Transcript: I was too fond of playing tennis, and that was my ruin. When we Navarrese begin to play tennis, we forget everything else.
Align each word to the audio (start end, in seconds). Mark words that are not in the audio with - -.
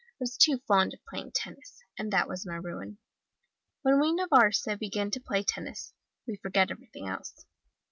I 0.03 0.15
was 0.21 0.35
too 0.35 0.57
fond 0.67 0.95
of 0.95 1.05
playing 1.05 1.31
tennis, 1.33 1.83
and 1.95 2.09
that 2.11 2.27
was 2.27 2.43
my 2.43 2.55
ruin. 2.55 2.97
When 3.83 3.99
we 4.01 4.11
Navarrese 4.17 4.73
begin 4.79 5.11
to 5.11 5.19
play 5.19 5.43
tennis, 5.43 5.93
we 6.25 6.37
forget 6.37 6.71
everything 6.71 7.07
else. 7.07 7.45